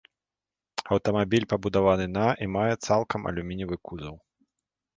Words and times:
Аўтамабіль 0.95 1.45
пабудаваны 1.53 2.07
на 2.17 2.27
і 2.45 2.49
мае 2.55 2.73
цалкам 2.85 3.21
алюмініевы 3.33 3.75
кузаў. 3.91 4.15